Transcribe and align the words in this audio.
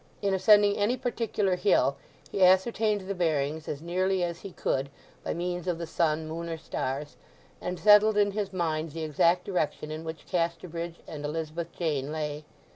In 0.23 0.33
ascending 0.33 0.77
any 0.77 0.97
particular 0.97 1.55
hill 1.55 1.95
he 2.31 2.43
ascertained 2.43 3.01
the 3.01 3.13
bearings 3.13 3.67
as 3.67 3.83
nearly 3.83 4.23
as 4.23 4.39
he 4.39 4.51
could 4.51 4.89
by 5.23 5.35
means 5.35 5.67
of 5.67 5.77
the 5.77 5.85
sun, 5.85 6.27
moon, 6.27 6.49
or 6.49 6.57
stars, 6.57 7.17
and 7.61 7.79
settled 7.79 8.17
in 8.17 8.31
his 8.31 8.51
mind 8.51 8.93
the 8.93 9.03
exact 9.03 9.45
direction 9.45 9.91
in 9.91 10.03
which 10.03 10.25
Casterbridge 10.25 10.95
and 11.07 11.23
Elizabeth 11.23 11.71
Jane 11.77 12.11
lay. 12.11 12.45